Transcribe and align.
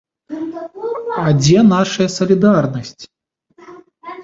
А 1.25 1.35
дзе 1.41 1.59
нашая 1.75 2.09
салідарнасць? 2.17 2.99